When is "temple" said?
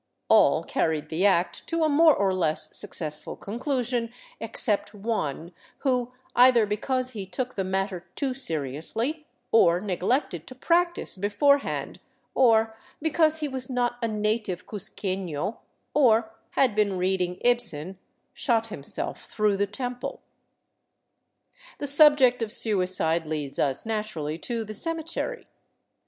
19.67-20.23